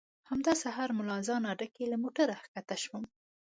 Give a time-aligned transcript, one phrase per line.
[0.29, 3.03] همدا سهار ملا اذان اډه کې له موټره ښکته شوم.